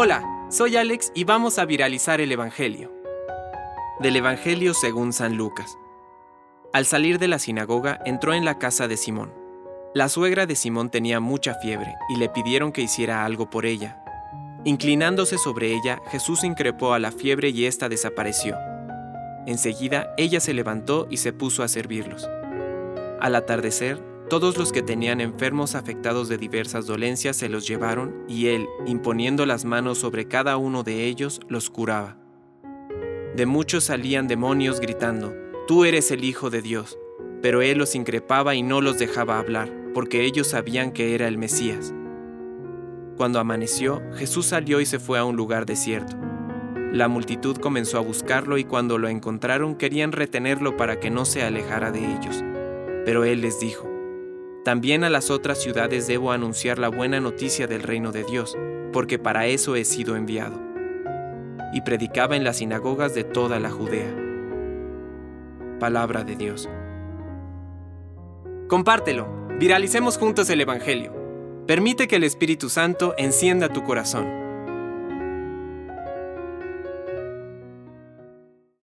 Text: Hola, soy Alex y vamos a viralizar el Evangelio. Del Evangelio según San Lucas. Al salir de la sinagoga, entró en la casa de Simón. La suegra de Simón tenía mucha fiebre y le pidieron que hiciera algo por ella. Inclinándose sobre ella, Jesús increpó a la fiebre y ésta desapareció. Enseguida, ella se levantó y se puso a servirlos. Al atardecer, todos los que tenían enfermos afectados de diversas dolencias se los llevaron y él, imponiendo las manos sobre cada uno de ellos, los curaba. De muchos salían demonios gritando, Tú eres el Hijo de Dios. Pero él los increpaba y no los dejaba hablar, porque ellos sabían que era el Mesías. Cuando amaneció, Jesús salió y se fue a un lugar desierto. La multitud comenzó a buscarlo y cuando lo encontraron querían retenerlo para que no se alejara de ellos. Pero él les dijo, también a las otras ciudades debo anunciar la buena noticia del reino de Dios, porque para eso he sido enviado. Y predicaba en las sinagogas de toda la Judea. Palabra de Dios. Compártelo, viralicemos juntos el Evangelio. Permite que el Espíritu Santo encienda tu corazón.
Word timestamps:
Hola, 0.00 0.22
soy 0.48 0.76
Alex 0.76 1.10
y 1.14 1.24
vamos 1.24 1.58
a 1.58 1.64
viralizar 1.64 2.20
el 2.20 2.30
Evangelio. 2.30 2.92
Del 3.98 4.14
Evangelio 4.14 4.72
según 4.72 5.12
San 5.12 5.36
Lucas. 5.36 5.76
Al 6.72 6.86
salir 6.86 7.18
de 7.18 7.26
la 7.26 7.40
sinagoga, 7.40 7.98
entró 8.04 8.32
en 8.32 8.44
la 8.44 8.58
casa 8.58 8.86
de 8.86 8.96
Simón. 8.96 9.32
La 9.94 10.08
suegra 10.08 10.46
de 10.46 10.54
Simón 10.54 10.90
tenía 10.90 11.20
mucha 11.20 11.54
fiebre 11.54 11.94
y 12.10 12.16
le 12.16 12.28
pidieron 12.28 12.70
que 12.70 12.82
hiciera 12.82 13.24
algo 13.24 13.50
por 13.50 13.66
ella. 13.66 14.00
Inclinándose 14.64 15.36
sobre 15.36 15.74
ella, 15.74 16.00
Jesús 16.12 16.44
increpó 16.44 16.92
a 16.92 16.98
la 16.98 17.10
fiebre 17.10 17.48
y 17.48 17.64
ésta 17.64 17.88
desapareció. 17.88 18.56
Enseguida, 19.46 20.14
ella 20.16 20.38
se 20.38 20.54
levantó 20.54 21.08
y 21.10 21.16
se 21.16 21.32
puso 21.32 21.62
a 21.62 21.68
servirlos. 21.68 22.28
Al 23.20 23.34
atardecer, 23.34 24.00
todos 24.28 24.58
los 24.58 24.72
que 24.72 24.82
tenían 24.82 25.20
enfermos 25.20 25.74
afectados 25.74 26.28
de 26.28 26.38
diversas 26.38 26.86
dolencias 26.86 27.36
se 27.36 27.48
los 27.48 27.66
llevaron 27.66 28.24
y 28.28 28.48
él, 28.48 28.66
imponiendo 28.86 29.46
las 29.46 29.64
manos 29.64 29.98
sobre 29.98 30.28
cada 30.28 30.56
uno 30.56 30.82
de 30.82 31.06
ellos, 31.06 31.40
los 31.48 31.70
curaba. 31.70 32.16
De 33.34 33.46
muchos 33.46 33.84
salían 33.84 34.28
demonios 34.28 34.80
gritando, 34.80 35.34
Tú 35.66 35.84
eres 35.84 36.10
el 36.10 36.24
Hijo 36.24 36.50
de 36.50 36.62
Dios. 36.62 36.98
Pero 37.42 37.62
él 37.62 37.78
los 37.78 37.94
increpaba 37.94 38.54
y 38.54 38.62
no 38.62 38.80
los 38.80 38.98
dejaba 38.98 39.38
hablar, 39.38 39.70
porque 39.94 40.24
ellos 40.24 40.48
sabían 40.48 40.92
que 40.92 41.14
era 41.14 41.28
el 41.28 41.38
Mesías. 41.38 41.94
Cuando 43.16 43.38
amaneció, 43.38 44.02
Jesús 44.14 44.46
salió 44.46 44.80
y 44.80 44.86
se 44.86 44.98
fue 44.98 45.18
a 45.18 45.24
un 45.24 45.36
lugar 45.36 45.66
desierto. 45.66 46.16
La 46.92 47.06
multitud 47.06 47.56
comenzó 47.58 47.98
a 47.98 48.02
buscarlo 48.02 48.58
y 48.58 48.64
cuando 48.64 48.96
lo 48.98 49.08
encontraron 49.08 49.76
querían 49.76 50.12
retenerlo 50.12 50.76
para 50.76 50.98
que 51.00 51.10
no 51.10 51.24
se 51.24 51.42
alejara 51.42 51.92
de 51.92 52.00
ellos. 52.00 52.42
Pero 53.04 53.24
él 53.24 53.42
les 53.42 53.60
dijo, 53.60 53.88
también 54.68 55.02
a 55.02 55.08
las 55.08 55.30
otras 55.30 55.62
ciudades 55.62 56.06
debo 56.06 56.30
anunciar 56.30 56.78
la 56.78 56.90
buena 56.90 57.20
noticia 57.20 57.66
del 57.66 57.82
reino 57.82 58.12
de 58.12 58.22
Dios, 58.22 58.54
porque 58.92 59.18
para 59.18 59.46
eso 59.46 59.76
he 59.76 59.84
sido 59.86 60.14
enviado. 60.14 60.60
Y 61.72 61.80
predicaba 61.80 62.36
en 62.36 62.44
las 62.44 62.58
sinagogas 62.58 63.14
de 63.14 63.24
toda 63.24 63.60
la 63.60 63.70
Judea. 63.70 64.14
Palabra 65.80 66.22
de 66.22 66.36
Dios. 66.36 66.68
Compártelo, 68.68 69.26
viralicemos 69.58 70.18
juntos 70.18 70.50
el 70.50 70.60
Evangelio. 70.60 71.14
Permite 71.66 72.06
que 72.06 72.16
el 72.16 72.24
Espíritu 72.24 72.68
Santo 72.68 73.14
encienda 73.16 73.70
tu 73.70 73.84
corazón. 73.84 74.37